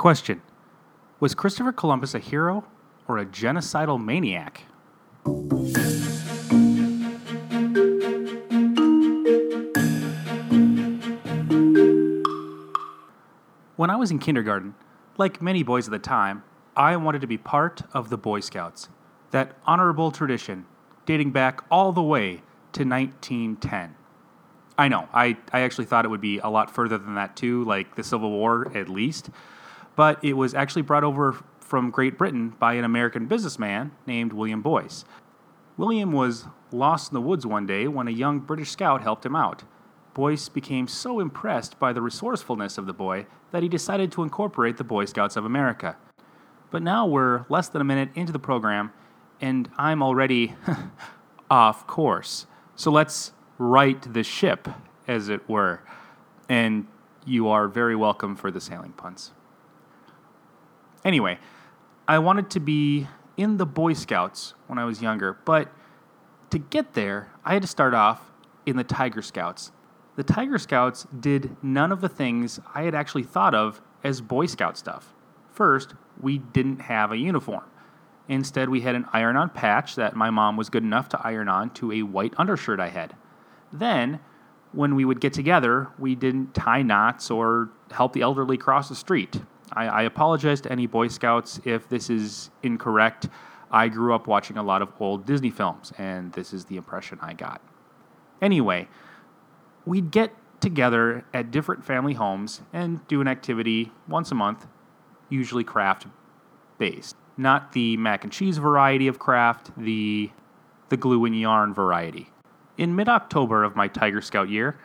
[0.00, 0.40] Question
[1.20, 2.64] Was Christopher Columbus a hero
[3.06, 4.62] or a genocidal maniac?
[13.76, 14.74] When I was in kindergarten,
[15.18, 16.44] like many boys at the time,
[16.74, 18.88] I wanted to be part of the Boy Scouts,
[19.32, 20.64] that honorable tradition
[21.04, 22.36] dating back all the way
[22.72, 23.94] to 1910.
[24.78, 27.64] I know, I, I actually thought it would be a lot further than that too,
[27.64, 29.28] like the Civil War at least,
[30.00, 34.62] but it was actually brought over from Great Britain by an American businessman named William
[34.62, 35.04] Boyce.
[35.76, 39.36] William was lost in the woods one day when a young British scout helped him
[39.36, 39.62] out.
[40.14, 44.78] Boyce became so impressed by the resourcefulness of the boy that he decided to incorporate
[44.78, 45.98] the Boy Scouts of America.
[46.70, 48.94] But now we're less than a minute into the program,
[49.38, 50.54] and I'm already
[51.50, 52.46] off course.
[52.74, 54.66] So let's right the ship,
[55.06, 55.82] as it were.
[56.48, 56.86] And
[57.26, 59.32] you are very welcome for the sailing puns.
[61.04, 61.38] Anyway,
[62.06, 63.06] I wanted to be
[63.36, 65.72] in the Boy Scouts when I was younger, but
[66.50, 68.30] to get there, I had to start off
[68.66, 69.72] in the Tiger Scouts.
[70.16, 74.46] The Tiger Scouts did none of the things I had actually thought of as Boy
[74.46, 75.14] Scout stuff.
[75.52, 77.64] First, we didn't have a uniform.
[78.28, 81.48] Instead, we had an iron on patch that my mom was good enough to iron
[81.48, 83.16] on to a white undershirt I had.
[83.72, 84.20] Then,
[84.72, 88.94] when we would get together, we didn't tie knots or help the elderly cross the
[88.94, 89.40] street.
[89.72, 93.28] I, I apologize to any Boy Scouts if this is incorrect.
[93.70, 97.18] I grew up watching a lot of old Disney films, and this is the impression
[97.22, 97.60] I got.
[98.42, 98.88] Anyway,
[99.84, 104.66] we'd get together at different family homes and do an activity once a month,
[105.28, 106.06] usually craft
[106.78, 107.16] based.
[107.36, 110.30] Not the mac and cheese variety of craft, the,
[110.88, 112.30] the glue and yarn variety.
[112.76, 114.78] In mid October of my Tiger Scout year,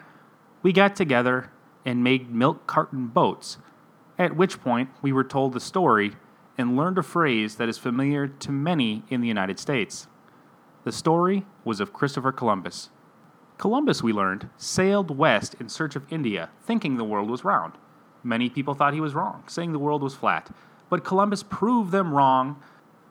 [0.62, 1.52] we got together
[1.86, 3.58] and made milk carton boats,
[4.18, 6.14] at which point we were told the story
[6.58, 10.08] and learned a phrase that is familiar to many in the United States.
[10.84, 12.90] The story was of Christopher Columbus.
[13.58, 17.74] Columbus, we learned, sailed west in search of India, thinking the world was round.
[18.24, 20.50] Many people thought he was wrong, saying the world was flat.
[20.90, 22.62] But Columbus proved them wrong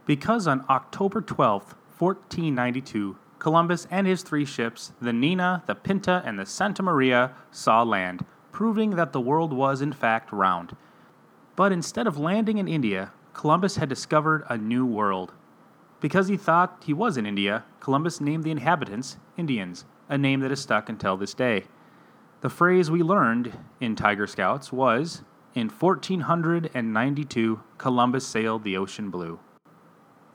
[0.06, 6.38] because on October 12, 1492, Columbus and his three ships, the Nina, the Pinta, and
[6.38, 10.76] the Santa Maria, saw land, proving that the world was in fact round.
[11.56, 15.32] But instead of landing in India, Columbus had discovered a new world.
[16.00, 20.52] Because he thought he was in India, Columbus named the inhabitants Indians, a name that
[20.52, 21.64] is stuck until this day.
[22.40, 25.22] The phrase we learned in Tiger Scouts was
[25.54, 29.38] In 1492, Columbus sailed the ocean blue.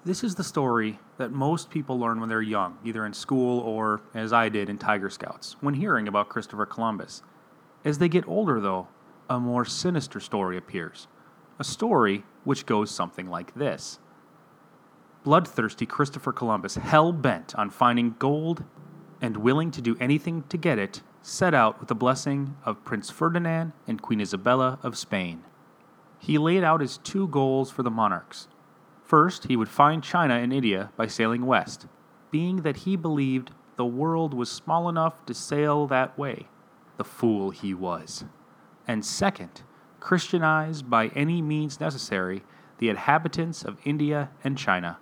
[0.06, 4.02] This is the story that most people learn when they're young, either in school or,
[4.16, 7.22] as I did, in Tiger Scouts, when hearing about Christopher Columbus.
[7.84, 8.88] As they get older, though,
[9.30, 11.08] a more sinister story appears.
[11.60, 14.00] A story which goes something like this
[15.24, 18.64] Bloodthirsty Christopher Columbus, hell bent on finding gold
[19.22, 23.10] and willing to do anything to get it, set out with the blessing of Prince
[23.10, 25.44] Ferdinand and Queen Isabella of Spain.
[26.18, 28.48] He laid out his two goals for the monarchs.
[29.04, 31.88] First, he would find China and India by sailing west,
[32.32, 36.48] being that he believed the world was small enough to sail that way.
[36.98, 38.26] The fool he was.
[38.90, 39.62] And second,
[40.02, 42.44] Christianize by any means necessary
[42.80, 44.98] the inhabitants of India and China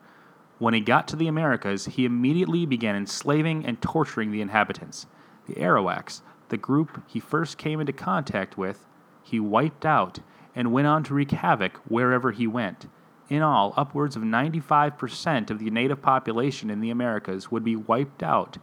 [0.60, 5.06] when he got to the Americas, he immediately began enslaving and torturing the inhabitants.
[5.46, 8.88] The Arawaks, the group he first came into contact with,
[9.24, 10.20] he wiped out
[10.56, 12.88] and went on to wreak havoc wherever he went.
[13.30, 18.24] In all, upwards of 95% of the native population in the Americas would be wiped
[18.24, 18.58] out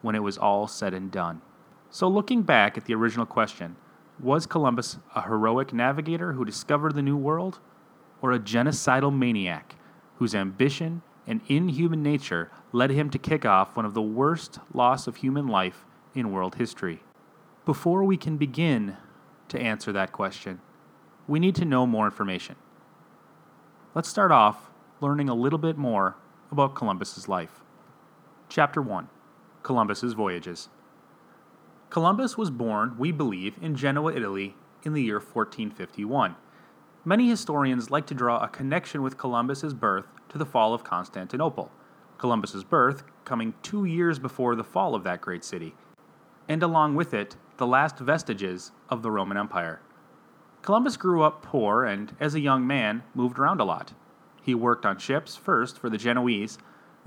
[0.00, 1.42] when it was all said and done.
[1.90, 3.76] So, looking back at the original question,
[4.20, 7.60] was Columbus a heroic navigator who discovered the New World,
[8.20, 9.76] or a genocidal maniac
[10.16, 15.06] whose ambition and inhuman nature led him to kick off one of the worst loss
[15.06, 15.84] of human life
[16.14, 17.00] in world history.
[17.64, 18.96] Before we can begin
[19.48, 20.60] to answer that question,
[21.28, 22.56] we need to know more information.
[23.94, 24.70] Let's start off
[25.00, 26.16] learning a little bit more
[26.50, 27.60] about Columbus's life.
[28.48, 29.08] Chapter 1
[29.62, 30.70] Columbus's Voyages.
[31.90, 36.36] Columbus was born, we believe, in Genoa, Italy in the year 1451.
[37.02, 41.70] Many historians like to draw a connection with Columbus's birth to the fall of Constantinople,
[42.18, 45.74] Columbus's birth coming two years before the fall of that great city,
[46.46, 49.80] and along with it, the last vestiges of the Roman Empire.
[50.60, 53.94] Columbus grew up poor and, as a young man, moved around a lot.
[54.42, 56.58] He worked on ships, first for the Genoese,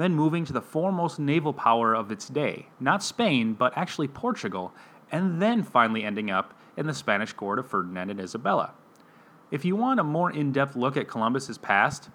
[0.01, 4.73] then moving to the foremost naval power of its day, not Spain, but actually Portugal,
[5.11, 8.73] and then finally ending up in the Spanish court of Ferdinand and Isabella.
[9.51, 12.09] If you want a more in depth look at Columbus's past,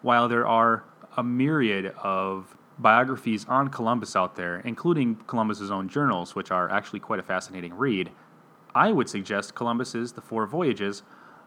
[0.00, 0.84] while there are
[1.16, 7.00] a myriad of biographies on Columbus out there, including Columbus's own journals, which are actually
[7.00, 8.10] quite a fascinating read,
[8.74, 11.02] I would suggest Columbus's The Four Voyages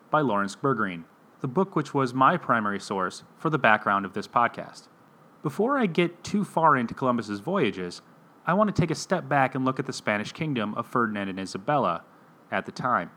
[0.09, 1.05] by Laurence Bergreen,
[1.39, 4.87] the book which was my primary source for the background of this podcast.
[5.43, 8.03] Before I get too far into Columbus's voyages,
[8.45, 11.29] I want to take a step back and look at the Spanish kingdom of Ferdinand
[11.29, 12.03] and Isabella
[12.51, 13.09] at the time.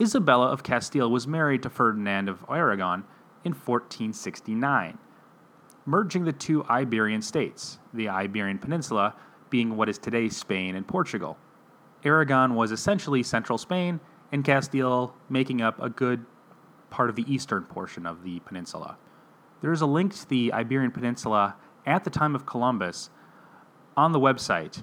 [0.00, 3.04] Isabella of Castile was married to Ferdinand of Aragon
[3.44, 4.98] in 1469,
[5.86, 9.14] merging the two Iberian states, the Iberian Peninsula
[9.50, 11.36] being what is today Spain and Portugal.
[12.02, 14.00] Aragon was essentially central Spain,
[14.32, 16.24] and Castile making up a good
[16.88, 18.96] part of the eastern portion of the peninsula.
[19.60, 23.10] There is a link to the Iberian Peninsula at the time of Columbus
[23.96, 24.82] on the website,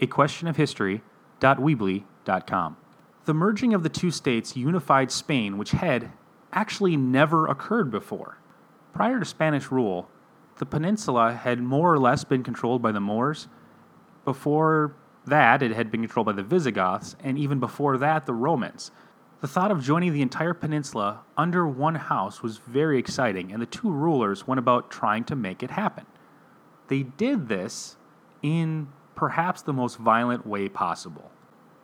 [0.00, 2.76] aquestionofhistory.weebly.com.
[3.24, 6.12] The merging of the two states unified Spain, which had
[6.52, 8.38] actually never occurred before.
[8.92, 10.08] Prior to Spanish rule,
[10.58, 13.48] the peninsula had more or less been controlled by the Moors.
[14.24, 14.94] Before
[15.24, 18.90] that, it had been controlled by the Visigoths, and even before that, the Romans.
[19.42, 23.66] The thought of joining the entire peninsula under one house was very exciting, and the
[23.66, 26.06] two rulers went about trying to make it happen.
[26.86, 27.96] They did this
[28.40, 28.86] in
[29.16, 31.32] perhaps the most violent way possible.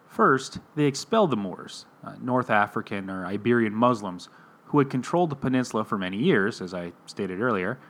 [0.07, 4.29] First, they expelled the Moors, uh, North African or Iberian Muslims,
[4.67, 7.81] who had controlled the peninsula for many years, as I stated earlier,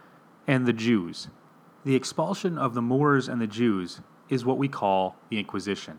[0.47, 1.29] and the Jews.
[1.85, 4.01] The expulsion of the Moors and the Jews
[4.31, 5.99] is what we call the Inquisition.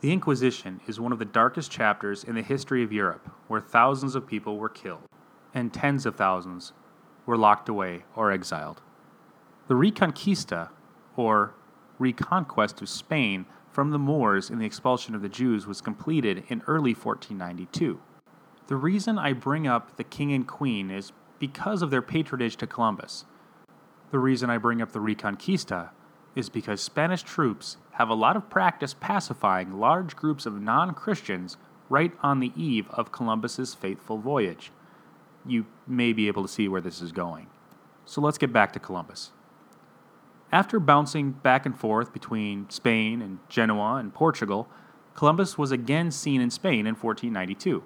[0.00, 4.14] The Inquisition is one of the darkest chapters in the history of Europe, where thousands
[4.14, 5.08] of people were killed
[5.52, 6.72] and tens of thousands
[7.26, 8.80] were locked away or exiled.
[9.66, 10.68] The Reconquista,
[11.16, 11.54] or
[11.98, 16.62] reconquest of Spain from the Moors in the expulsion of the Jews, was completed in
[16.68, 18.00] early 1492.
[18.68, 22.68] The reason I bring up the king and queen is because of their patronage to
[22.68, 23.24] Columbus.
[24.12, 25.90] The reason I bring up the Reconquista
[26.38, 31.56] is because Spanish troops have a lot of practice pacifying large groups of non Christians
[31.88, 34.70] right on the eve of Columbus's fateful voyage.
[35.44, 37.48] You may be able to see where this is going.
[38.06, 39.32] So let's get back to Columbus.
[40.52, 44.68] After bouncing back and forth between Spain and Genoa and Portugal,
[45.16, 47.82] Columbus was again seen in Spain in 1492.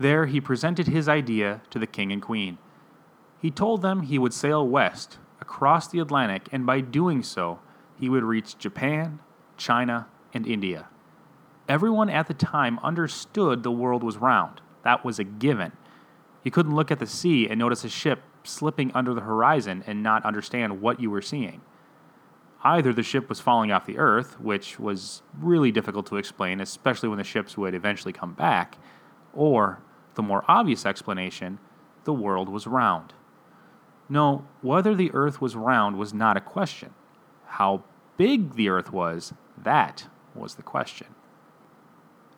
[0.00, 2.58] There he presented his idea to the king and queen.
[3.40, 7.58] He told them he would sail west across the Atlantic, and by doing so,
[8.00, 9.20] he would reach Japan,
[9.58, 10.88] China, and India.
[11.68, 14.62] Everyone at the time understood the world was round.
[14.84, 15.72] That was a given.
[16.44, 20.02] You couldn't look at the sea and notice a ship slipping under the horizon and
[20.02, 21.60] not understand what you were seeing.
[22.62, 27.10] Either the ship was falling off the earth, which was really difficult to explain, especially
[27.10, 28.78] when the ships would eventually come back,
[29.34, 29.82] or,
[30.14, 31.58] the more obvious explanation,
[32.04, 33.12] the world was round.
[34.08, 36.94] No, whether the earth was round was not a question.
[37.46, 37.84] How
[38.16, 41.08] big the earth was, that was the question.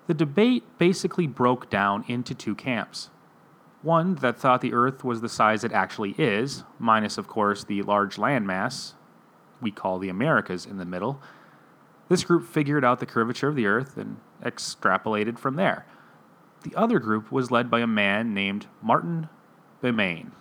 [0.06, 3.10] The debate basically broke down into two camps.
[3.82, 7.82] One that thought the earth was the size it actually is, minus, of course, the
[7.82, 8.94] large landmass
[9.60, 11.20] we call the Americas in the middle.
[12.08, 15.86] This group figured out the curvature of the earth and extrapolated from there.
[16.62, 19.28] The other group was led by a man named Martin
[19.82, 20.32] Behaim.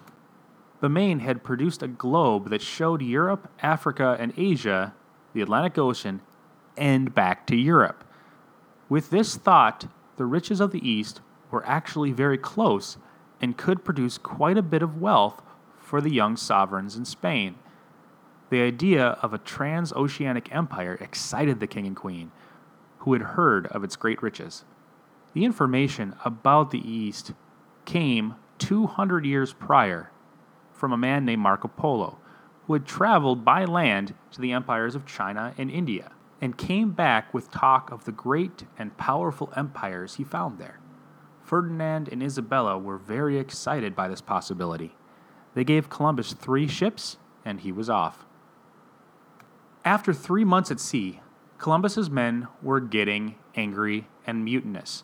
[0.82, 4.94] Behaim had produced a globe that showed Europe, Africa, and Asia,
[5.34, 6.22] the Atlantic Ocean,
[6.78, 8.04] and back to Europe.
[8.90, 12.98] With this thought, the riches of the East were actually very close
[13.42, 15.42] and could produce quite a bit of wealth
[15.80, 17.56] for the young sovereigns in Spain.
[18.50, 22.32] The idea of a transoceanic empire excited the king and queen,
[23.00, 24.66] who had heard of its great riches.
[25.34, 27.34] The information about the East
[27.86, 30.12] came 200 years prior
[30.76, 32.18] from a man named Marco Polo,
[32.66, 37.34] who had traveled by land to the empires of China and India, and came back
[37.34, 40.80] with talk of the great and powerful empires he found there.
[41.42, 44.96] Ferdinand and Isabella were very excited by this possibility.
[45.54, 48.26] They gave Columbus three ships, and he was off.
[49.86, 51.22] After three months at sea,
[51.60, 55.04] Columbus's men were getting angry and mutinous.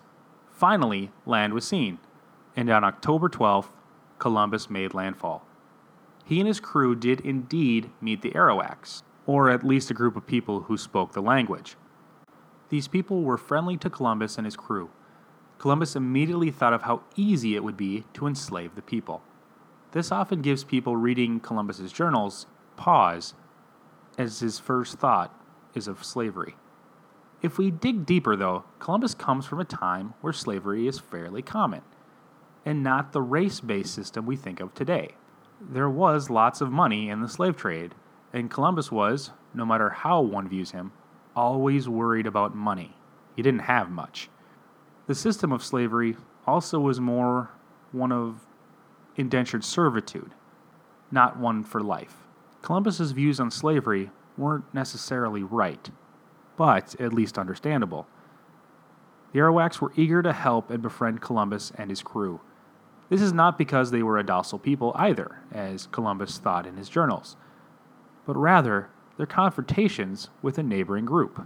[0.51, 1.99] Finally, land was seen,
[2.55, 3.69] and on October 12th,
[4.17, 5.45] Columbus made landfall
[6.31, 10.25] he and his crew did indeed meet the Arawaks, or at least a group of
[10.25, 11.75] people who spoke the language.
[12.69, 14.91] These people were friendly to Columbus and his crew.
[15.57, 19.21] Columbus immediately thought of how easy it would be to enslave the people.
[19.91, 22.45] This often gives people reading Columbus's journals
[22.77, 23.33] pause,
[24.17, 25.37] as his first thought
[25.75, 26.55] is of slavery.
[27.41, 31.81] If we dig deeper, though, Columbus comes from a time where slavery is fairly common.
[32.65, 35.09] and not the race based system we think of today.
[35.69, 37.93] There was lots of money in the slave trade,
[38.33, 40.91] and Columbus was, no matter how one views him,
[41.35, 42.95] always worried about money.
[43.35, 44.29] He didn't have much.
[45.05, 47.51] The system of slavery also was more
[47.91, 48.47] one of
[49.15, 50.33] indentured servitude,
[51.11, 52.23] not one for life.
[52.63, 55.91] Columbus's views on slavery weren't necessarily right,
[56.57, 58.07] but at least understandable.
[59.31, 62.41] The Arawaks were eager to help and befriend Columbus and his crew.
[63.11, 66.87] This is not because they were a docile people either, as Columbus thought in his
[66.87, 67.35] journals,
[68.25, 71.45] but rather their confrontations with a neighboring group.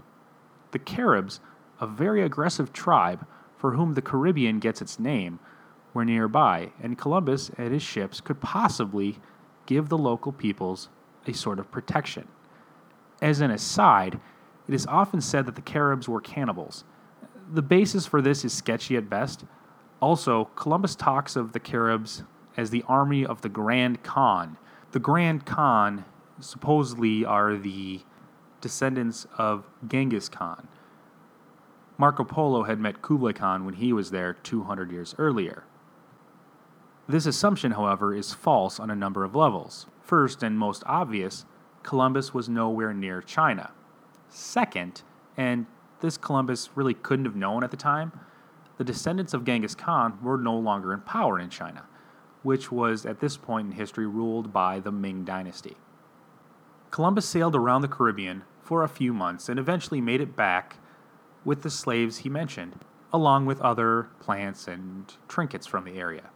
[0.74, 1.40] The Caribs,
[1.82, 3.26] a very aggressive tribe
[3.58, 5.40] for whom the Caribbean gets its name,
[5.92, 9.18] were nearby, and Columbus and his ships could possibly
[9.66, 10.90] give the local peoples
[11.26, 12.28] a sort of protection.
[13.24, 14.20] As an aside,
[14.68, 16.84] it is often said that the Caribs were cannibals.
[17.52, 19.46] The basis for this is sketchy at best.
[20.02, 22.24] Also, Columbus talks of the Caribs
[22.58, 24.58] as the army of the Grand Khan.
[24.92, 26.06] The Grand Khan
[26.40, 28.02] supposedly are the
[28.62, 30.68] descendants of Genghis Khan.
[31.98, 35.64] Marco Polo had met Kublai Khan when he was there 200 years earlier.
[37.08, 39.86] This assumption, however, is false on a number of levels.
[40.02, 41.46] First and most obvious,
[41.84, 43.72] Columbus was nowhere near China.
[44.28, 45.04] Second,
[45.38, 45.68] and
[46.02, 48.12] this Columbus really couldn't have known at the time,
[48.78, 51.86] the descendants of Genghis Khan were no longer in power in China,
[52.44, 55.78] which was at this point in history ruled by the Ming Dynasty.
[56.92, 60.78] Columbus sailed around the Caribbean for a few months and eventually made it back
[61.44, 62.80] with the slaves he mentioned,
[63.14, 66.30] along with other plants and trinkets from the area.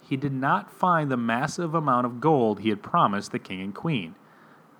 [0.00, 3.74] He did not find the massive amount of gold he had promised the king and
[3.74, 4.14] queen.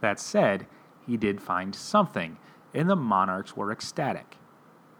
[0.00, 0.66] That said,
[1.04, 2.38] he did find something,
[2.72, 4.36] and the monarchs were ecstatic.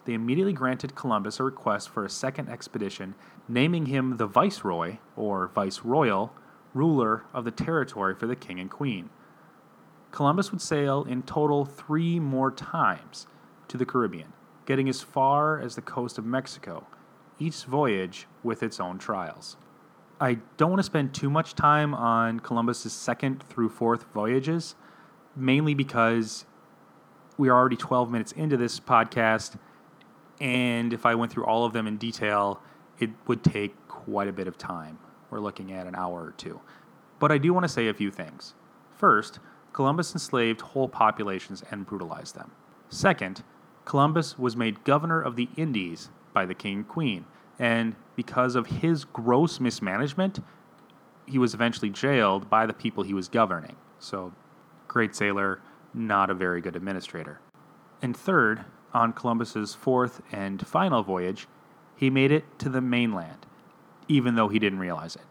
[0.06, 3.16] They immediately granted Columbus a request for a second expedition,
[3.48, 6.30] naming him the viceroy, or viceroyal,
[6.74, 9.10] ruler of the territory for the king and queen.
[10.12, 13.26] Columbus would sail in total three more times
[13.66, 14.32] to the Caribbean,
[14.64, 16.86] getting as far as the coast of Mexico,
[17.40, 19.56] each voyage with its own trials.
[20.20, 24.76] I don't want to spend too much time on Columbus's second through fourth voyages,
[25.34, 26.46] mainly because
[27.36, 29.58] we are already 12 minutes into this podcast,
[30.40, 32.60] and if I went through all of them in detail,
[32.98, 34.98] it would take quite a bit of time.
[35.30, 36.60] We're looking at an hour or two.
[37.18, 38.54] But I do want to say a few things.
[38.96, 39.38] First,
[39.72, 42.50] Columbus enslaved whole populations and brutalized them.
[42.88, 43.42] Second,
[43.84, 47.24] Columbus was made governor of the Indies by the king and queen,
[47.58, 50.40] and because of his gross mismanagement,
[51.26, 53.76] he was eventually jailed by the people he was governing.
[53.98, 54.32] So,
[54.88, 55.60] great sailor,
[55.92, 57.40] not a very good administrator.
[58.02, 58.64] And third,
[58.96, 61.46] on Columbus's fourth and final voyage,
[61.94, 63.46] he made it to the mainland,
[64.08, 65.22] even though he didn't realize it,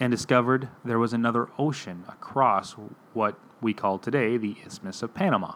[0.00, 2.72] and discovered there was another ocean across
[3.12, 5.54] what we call today the Isthmus of Panama.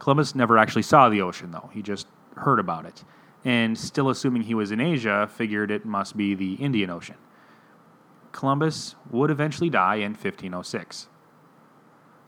[0.00, 2.08] Columbus never actually saw the ocean, though, he just
[2.38, 3.04] heard about it,
[3.44, 7.16] and still assuming he was in Asia, figured it must be the Indian Ocean.
[8.32, 11.08] Columbus would eventually die in 1506.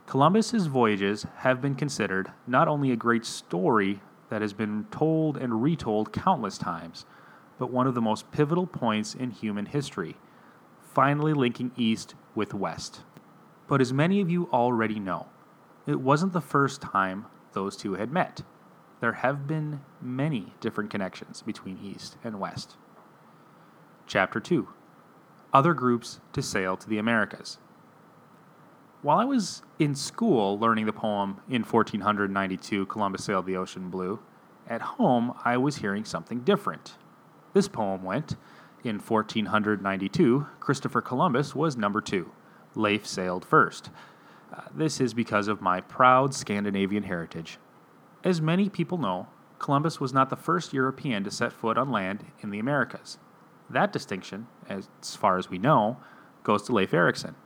[0.07, 5.62] Columbus's voyages have been considered not only a great story that has been told and
[5.62, 7.06] retold countless times,
[7.58, 10.16] but one of the most pivotal points in human history,
[10.80, 13.02] finally linking East with West.
[13.66, 15.26] But as many of you already know,
[15.87, 18.42] it wasn't the first time those two had met.
[19.00, 22.76] There have been many different connections between East and West.
[24.06, 24.68] Chapter 2
[25.52, 27.58] Other Groups to Sail to the Americas.
[29.00, 34.19] While I was in school learning the poem In 1492 Columbus Sailed the Ocean Blue,
[34.69, 36.95] at home I was hearing something different.
[37.52, 38.35] This poem went
[38.83, 42.33] In 1492, Christopher Columbus was number two.
[42.75, 43.90] Leif sailed first.
[44.52, 47.59] Uh, this is because of my proud Scandinavian heritage.
[48.25, 49.28] As many people know,
[49.61, 53.19] Columbus was not the first European to set foot on land in the Americas.
[53.71, 55.99] That distinction, as far as we know,
[56.43, 57.37] goes to Leif Erikson.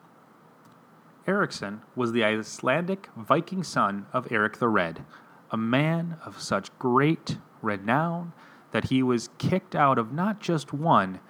[1.26, 5.04] Erikson was the Icelandic Viking son of Eric the Red,
[5.50, 8.32] a man of such great renown
[8.72, 11.20] that he was kicked out of not just one,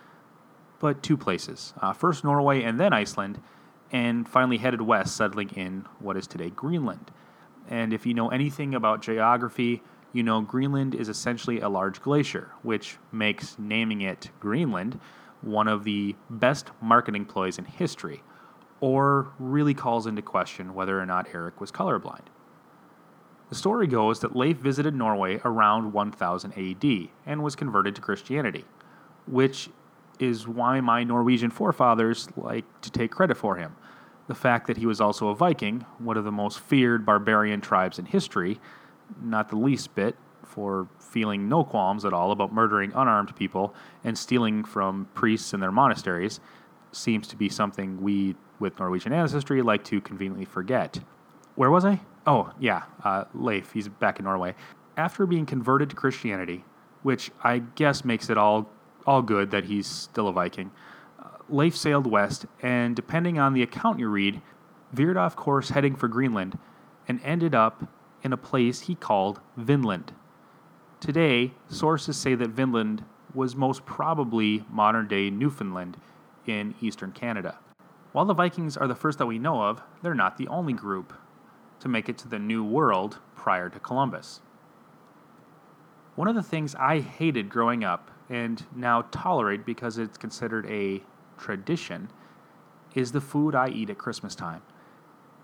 [0.78, 3.40] but two places uh, first Norway and then Iceland,
[3.90, 7.10] and finally headed west, settling in what is today Greenland.
[7.68, 9.82] And if you know anything about geography,
[10.12, 14.98] you know Greenland is essentially a large glacier, which makes naming it Greenland
[15.42, 18.22] one of the best marketing ploys in history,
[18.82, 22.26] or really calls into question whether or not Eric was colorblind.
[23.48, 28.64] The story goes that Leif visited Norway around 1000 AD and was converted to Christianity,
[29.26, 29.70] which
[30.18, 33.76] is why my Norwegian forefathers like to take credit for him.
[34.26, 38.00] The fact that he was also a Viking, one of the most feared barbarian tribes
[38.00, 38.58] in history,
[39.22, 44.18] not the least bit, for feeling no qualms at all about murdering unarmed people and
[44.18, 46.40] stealing from priests in their monasteries,
[46.90, 51.00] seems to be something we, with Norwegian ancestry, like to conveniently forget.
[51.56, 52.00] Where was I?
[52.26, 53.72] Oh, yeah, uh, Leif.
[53.72, 54.54] He's back in Norway.
[54.96, 56.64] After being converted to Christianity,
[57.02, 58.70] which I guess makes it all
[59.04, 60.70] all good that he's still a Viking.
[61.18, 64.40] Uh, Leif sailed west, and depending on the account you read,
[64.92, 66.56] veered off course heading for Greenland,
[67.08, 67.88] and ended up
[68.22, 70.12] in a place he called Vinland.
[71.00, 73.04] Today, sources say that Vinland
[73.34, 75.96] was most probably modern day Newfoundland
[76.46, 77.58] in eastern Canada.
[78.12, 81.14] While the Vikings are the first that we know of, they're not the only group
[81.80, 84.42] to make it to the New World prior to Columbus.
[86.14, 91.02] One of the things I hated growing up and now tolerate because it's considered a
[91.38, 92.10] tradition
[92.94, 94.60] is the food I eat at Christmas time.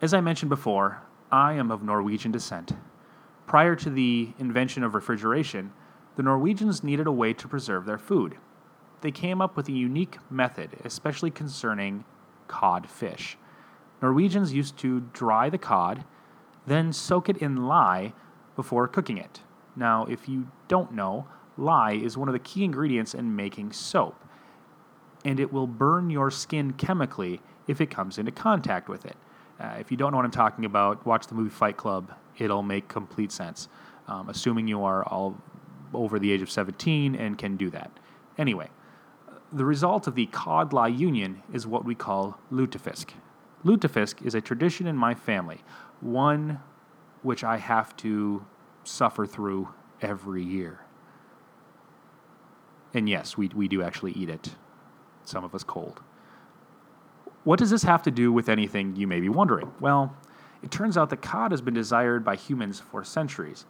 [0.02, 2.72] As I mentioned before, I am of Norwegian descent.
[3.46, 5.72] Prior to the invention of refrigeration,
[6.16, 8.36] the Norwegians needed a way to preserve their food.
[9.00, 12.04] They came up with a unique method, especially concerning
[12.48, 13.36] cod fish.
[14.02, 16.04] Norwegians used to dry the cod,
[16.66, 18.12] then soak it in lye
[18.56, 19.40] before cooking it.
[19.76, 21.26] Now, if you don't know,
[21.56, 24.24] lye is one of the key ingredients in making soap,
[25.24, 29.16] and it will burn your skin chemically if it comes into contact with it.
[29.60, 32.12] Uh, if you don't know what I'm talking about, watch the movie Fight Club.
[32.38, 33.68] It'll make complete sense,
[34.06, 35.36] um, assuming you are all
[35.92, 37.90] over the age of 17 and can do that.
[38.36, 38.68] Anyway,
[39.52, 43.10] the result of the cod lye union is what we call lutefisk.
[43.64, 45.62] Lutefisk is a tradition in my family,
[46.00, 46.60] one
[47.22, 48.44] which I have to
[48.84, 49.68] suffer through
[50.00, 50.80] every year.
[52.94, 54.50] And yes, we, we do actually eat it,
[55.24, 56.00] some of us cold.
[57.44, 59.72] What does this have to do with anything, you may be wondering?
[59.80, 60.14] Well,
[60.62, 63.64] it turns out that cod has been desired by humans for centuries.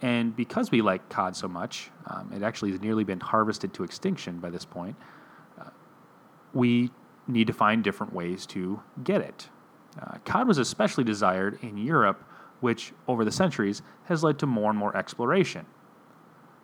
[0.00, 3.84] And because we like cod so much, um, it actually has nearly been harvested to
[3.84, 4.96] extinction by this point,
[6.52, 6.90] we
[7.26, 9.48] need to find different ways to get it.
[10.00, 12.24] Uh, cod was especially desired in Europe
[12.62, 15.66] which over the centuries has led to more and more exploration.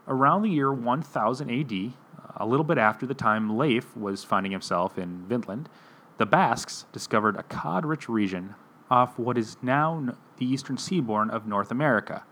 [0.07, 1.93] Around the year 1000 AD,
[2.37, 5.69] a little bit after the time Leif was finding himself in Vinland,
[6.17, 8.55] the Basques discovered a cod rich region
[8.91, 12.23] off what is now the eastern seaboard of North America,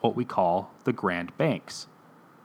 [0.00, 1.88] what we call the Grand Banks.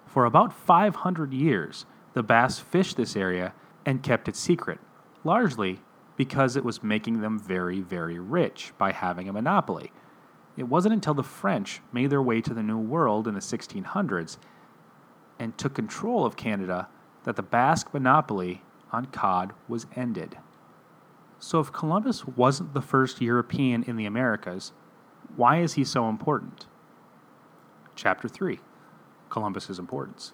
[0.08, 3.54] For about 500 years, the Basques fished this area
[3.86, 4.80] and kept it secret,
[5.24, 5.80] largely
[6.18, 9.92] because it was making them very, very rich by having a monopoly.
[10.58, 14.38] It wasn't until the French made their way to the New World in the 1600s
[15.38, 16.88] and took control of Canada
[17.26, 20.38] that the Basque monopoly on cod was ended.
[21.40, 24.72] So, if Columbus wasn't the first European in the Americas,
[25.36, 26.66] why is he so important?
[27.96, 28.60] Chapter 3
[29.30, 30.32] Columbus's Importance.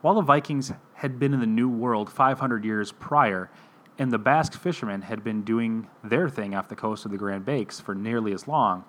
[0.00, 3.50] While the Vikings had been in the New World 500 years prior
[3.98, 7.44] and the Basque fishermen had been doing their thing off the coast of the Grand
[7.44, 8.84] Banks for nearly as long,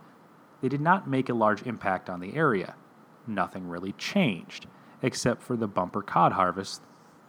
[0.62, 2.76] they did not make a large impact on the area.
[3.28, 4.68] Nothing really changed,
[5.02, 6.82] except for the bumper cod harvest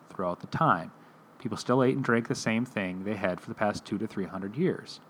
[0.09, 0.91] throughout the time.
[1.39, 4.07] People still ate and drank the same thing they had for the past two to
[4.07, 5.01] three hundred years.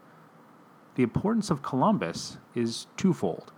[0.96, 3.52] The importance of Columbus is twofold.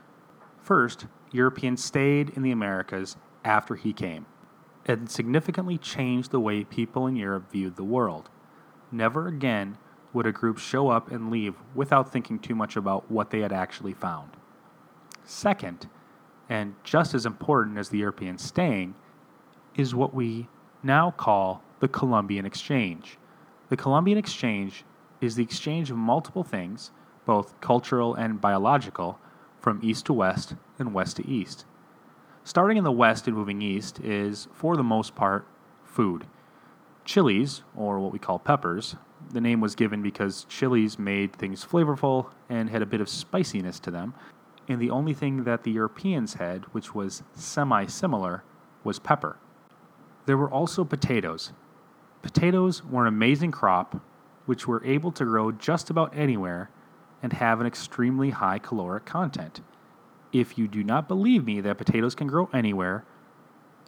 [0.61, 4.27] First, Europeans stayed in the Americas after he came
[4.89, 8.31] and significantly changed the way people in Europe viewed the world.
[8.91, 9.77] Never again
[10.15, 13.53] would a group show up and leave without thinking too much about what they had
[13.53, 14.31] actually found.
[15.25, 15.89] Second,
[16.49, 18.95] and just as important as the Europeans staying,
[19.77, 20.49] is what we
[20.83, 23.19] now call the Columbian Exchange.
[23.69, 24.85] The Columbian Exchange
[25.21, 26.91] is the exchange of multiple things,
[27.27, 29.19] both cultural and biological,
[29.61, 31.67] from east to west and west to east.
[32.49, 35.47] Starting in the west and moving east is, for the most part,
[35.85, 36.27] food
[37.05, 38.97] chilies, or what we call peppers.
[39.35, 43.79] The name was given because chilies made things flavorful and had a bit of spiciness
[43.81, 44.15] to them.
[44.67, 48.45] And the only thing that the Europeans had, which was semi similar,
[48.83, 49.37] was pepper.
[50.25, 51.53] There were also potatoes.
[52.23, 54.01] Potatoes were an amazing crop
[54.47, 56.71] which were able to grow just about anywhere
[57.23, 59.61] and have an extremely high caloric content.
[60.33, 63.05] If you do not believe me that potatoes can grow anywhere,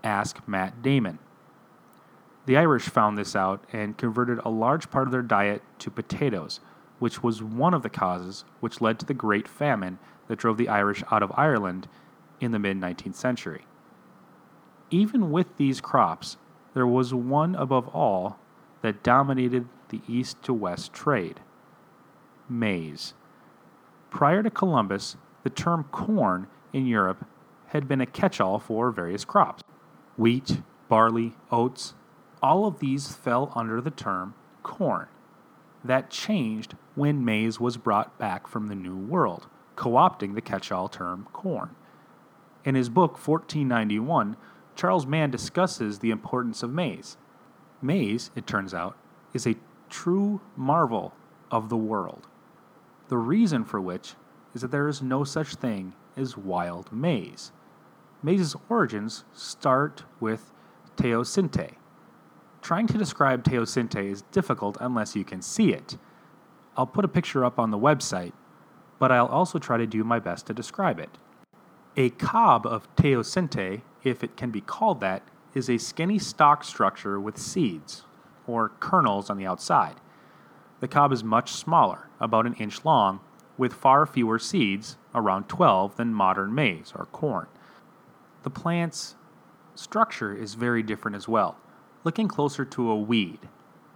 [0.03, 1.19] ask Matt Damon.
[2.47, 6.61] The Irish found this out and converted a large part of their diet to potatoes,
[6.99, 9.99] which was one of the causes which led to the Great Famine
[10.29, 11.89] that drove the Irish out of Ireland
[12.41, 13.67] in the mid 19th century.
[14.91, 16.39] Even with these crops,
[16.75, 18.39] there was one above all
[18.83, 21.41] that dominated the east to west trade
[22.49, 23.15] maize.
[24.11, 27.27] Prior to Columbus, the term corn in Europe
[27.69, 29.63] had been a catch all for various crops.
[30.17, 31.95] Wheat, barley, oats,
[32.43, 35.09] all of these fell under the term corn.
[35.85, 40.71] That changed when maize was brought back from the New World, co opting the catch
[40.71, 41.71] all term corn.
[42.65, 44.37] In his book 1491,
[44.77, 47.17] Charles Mann discusses the importance of maize.
[47.81, 48.97] Maize, it turns out,
[49.33, 49.57] is a
[49.89, 51.15] true marvel
[51.51, 52.27] of the world.
[53.09, 54.15] The reason for which
[54.55, 57.53] is that there is no such thing as wild maize.
[58.23, 60.53] Maize's origins start with
[60.97, 61.75] teosinte.
[62.61, 65.97] Trying to describe teosinte is difficult unless you can see it.
[66.77, 68.33] I'll put a picture up on the website,
[68.99, 71.17] but I'll also try to do my best to describe it.
[71.97, 75.23] A cob of teosinte, if it can be called that,
[75.55, 78.05] is a skinny stalk structure with seeds,
[78.47, 79.97] or kernels on the outside.
[80.81, 83.21] The cob is much smaller, about an inch long,
[83.61, 87.47] with far fewer seeds, around 12, than modern maize or corn.
[88.43, 89.17] The plant's
[89.75, 91.59] structure is very different as well,
[92.03, 93.41] looking closer to a weed.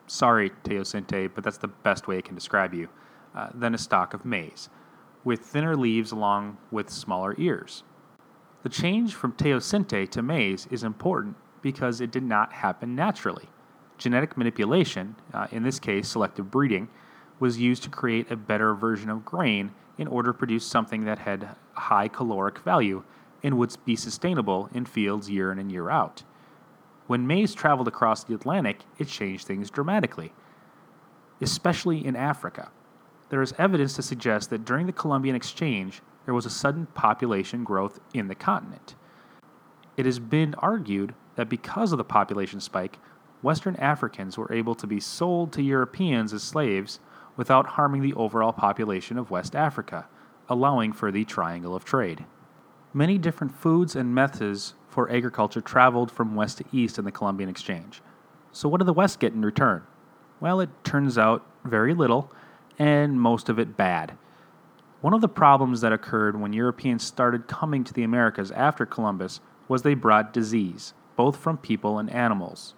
[0.06, 2.90] Sorry, teosinte, but that's the best way I can describe you,
[3.34, 4.68] uh, than a stalk of maize,
[5.24, 7.84] with thinner leaves along with smaller ears.
[8.64, 13.48] The change from teosinte to maize is important because it did not happen naturally.
[13.96, 16.90] Genetic manipulation, uh, in this case selective breeding,
[17.40, 21.20] was used to create a better version of grain in order to produce something that
[21.20, 23.02] had high caloric value
[23.42, 26.22] and would be sustainable in fields year in and year out.
[27.06, 30.32] When maize traveled across the Atlantic, it changed things dramatically,
[31.40, 32.70] especially in Africa.
[33.28, 37.64] There is evidence to suggest that during the Columbian Exchange, there was a sudden population
[37.64, 38.94] growth in the continent.
[39.96, 42.98] It has been argued that because of the population spike,
[43.42, 47.00] Western Africans were able to be sold to Europeans as slaves
[47.36, 50.06] without harming the overall population of West Africa,
[50.48, 52.24] allowing for the triangle of trade.
[52.92, 57.50] Many different foods and methods for agriculture traveled from west to east in the Columbian
[57.50, 58.00] Exchange.
[58.52, 59.82] So, what did the West get in return?
[60.38, 62.30] Well, it turns out very little,
[62.78, 64.16] and most of it bad.
[65.00, 69.40] One of the problems that occurred when Europeans started coming to the Americas after Columbus
[69.66, 72.74] was they brought disease, both from people and animals.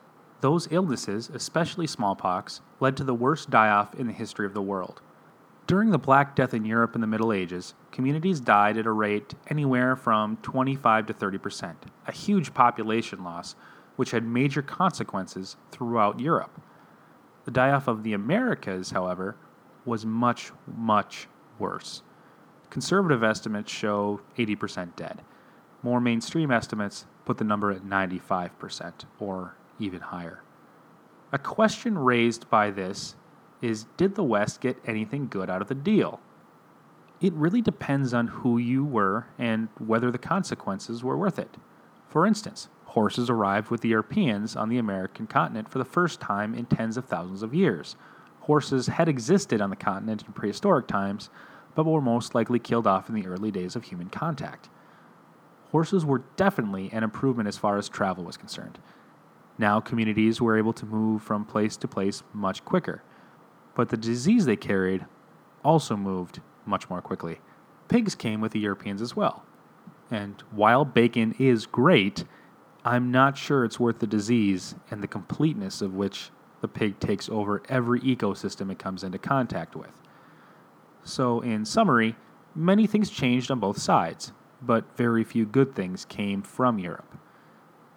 [0.46, 4.62] Those illnesses, especially smallpox, led to the worst die off in the history of the
[4.62, 5.00] world.
[5.66, 9.34] During the Black Death in Europe in the Middle Ages, communities died at a rate
[9.48, 13.56] anywhere from 25 to 30 percent, a huge population loss
[13.96, 16.60] which had major consequences throughout Europe.
[17.44, 19.34] The die off of the Americas, however,
[19.84, 21.26] was much, much
[21.58, 22.04] worse.
[22.70, 25.22] Conservative estimates show 80% dead.
[25.82, 30.42] More mainstream estimates put the number at 95% or even higher.
[31.32, 33.16] A question raised by this
[33.60, 36.20] is Did the West get anything good out of the deal?
[37.20, 41.56] It really depends on who you were and whether the consequences were worth it.
[42.08, 46.54] For instance, horses arrived with the Europeans on the American continent for the first time
[46.54, 47.96] in tens of thousands of years.
[48.40, 51.30] Horses had existed on the continent in prehistoric times,
[51.74, 54.68] but were most likely killed off in the early days of human contact.
[55.72, 58.78] Horses were definitely an improvement as far as travel was concerned.
[59.58, 63.02] Now, communities were able to move from place to place much quicker,
[63.74, 65.06] but the disease they carried
[65.64, 67.40] also moved much more quickly.
[67.88, 69.44] Pigs came with the Europeans as well.
[70.10, 72.24] And while bacon is great,
[72.84, 77.28] I'm not sure it's worth the disease and the completeness of which the pig takes
[77.28, 80.00] over every ecosystem it comes into contact with.
[81.02, 82.16] So, in summary,
[82.54, 87.16] many things changed on both sides, but very few good things came from Europe.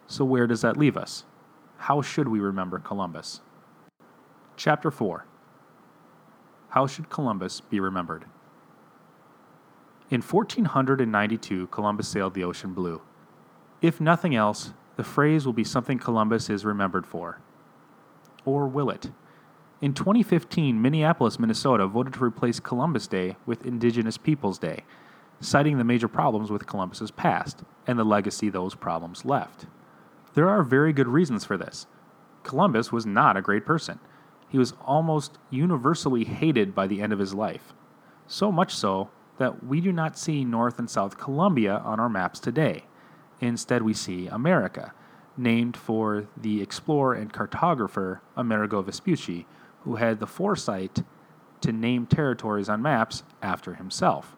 [0.07, 1.23] So, where does that leave us?
[1.83, 3.39] How should we remember Columbus?
[4.57, 5.25] Chapter 4
[6.69, 8.25] How should Columbus be remembered?
[10.11, 13.01] In 1492, Columbus sailed the ocean blue.
[13.81, 17.39] If nothing else, the phrase will be something Columbus is remembered for.
[18.43, 19.11] Or will it?
[19.81, 24.83] In 2015, Minneapolis, Minnesota voted to replace Columbus Day with Indigenous Peoples Day,
[25.39, 29.65] citing the major problems with Columbus's past and the legacy those problems left.
[30.33, 31.87] There are very good reasons for this.
[32.43, 33.99] Columbus was not a great person.
[34.47, 37.73] He was almost universally hated by the end of his life.
[38.27, 42.39] So much so that we do not see North and South Columbia on our maps
[42.39, 42.83] today.
[43.41, 44.93] Instead, we see America,
[45.37, 49.47] named for the explorer and cartographer Amerigo Vespucci,
[49.83, 51.03] who had the foresight
[51.61, 54.35] to name territories on maps after himself.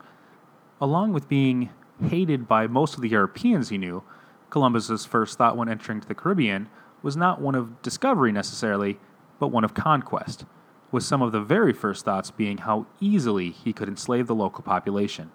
[0.80, 1.70] Along with being
[2.04, 4.04] hated by most of the Europeans he knew,
[4.52, 6.70] Columbus's first thought when entering the Caribbean
[7.02, 9.00] was not one of discovery necessarily,
[9.40, 10.46] but one of conquest,
[10.92, 14.62] with some of the very first thoughts being how easily he could enslave the local
[14.62, 15.32] population.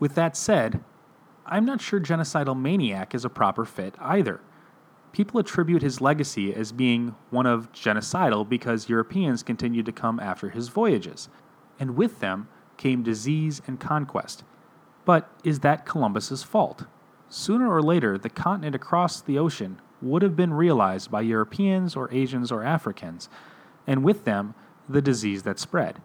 [0.00, 0.82] With that said,
[1.46, 4.40] I'm not sure genocidal maniac is a proper fit either.
[5.12, 10.48] People attribute his legacy as being one of genocidal because Europeans continued to come after
[10.48, 11.28] his voyages,
[11.78, 14.42] and with them came disease and conquest.
[15.04, 16.86] But is that Columbus's fault?
[17.32, 22.12] Sooner or later, the continent across the ocean would have been realized by Europeans or
[22.12, 23.28] Asians or Africans,
[23.86, 24.54] and with them,
[24.88, 26.02] the disease that spread.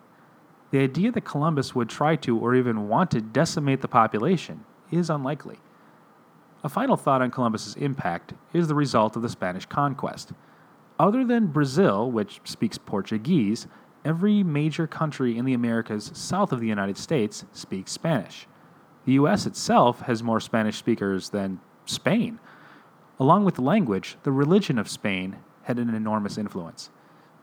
[0.70, 5.10] The idea that Columbus would try to or even want to decimate the population is
[5.10, 5.58] unlikely.
[6.64, 10.32] A final thought on Columbus's impact is the result of the Spanish conquest.
[11.00, 13.68] Other than Brazil, which speaks Portuguese,
[14.04, 18.48] every major country in the Americas south of the United States speaks Spanish.
[19.06, 22.40] The US itself has more Spanish speakers than Spain.
[23.20, 26.90] Along with the language, the religion of Spain had an enormous influence.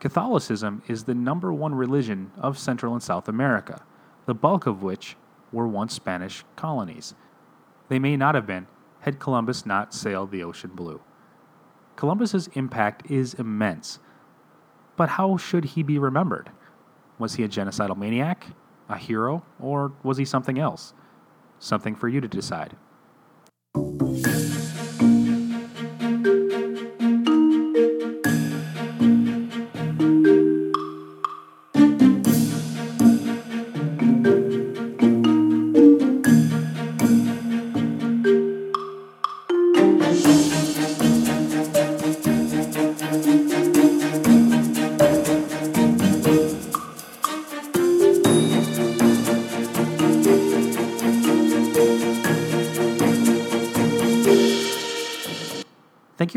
[0.00, 3.82] Catholicism is the number one religion of Central and South America,
[4.26, 5.16] the bulk of which
[5.52, 7.14] were once Spanish colonies.
[7.88, 8.66] They may not have been
[9.00, 11.00] had Columbus not sailed the ocean blue.
[11.96, 13.98] Columbus's impact is immense.
[14.96, 16.50] But how should he be remembered?
[17.18, 18.46] Was he a genocidal maniac,
[18.88, 20.94] a hero, or was he something else?
[21.62, 22.74] Something for you to decide.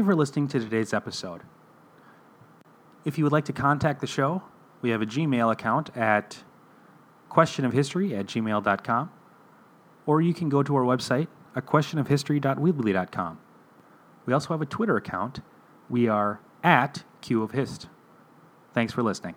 [0.05, 1.41] For listening to today's episode.
[3.03, 4.43] If you would like to contact the show,
[4.81, 6.43] we have a Gmail account at
[7.29, 9.11] questionofhistory at gmail.com,
[10.05, 13.39] or you can go to our website, a questionofhistory.weebly.com.
[14.25, 15.41] We also have a Twitter account.
[15.89, 17.87] We are at Q of Hist.
[18.73, 19.35] Thanks for listening.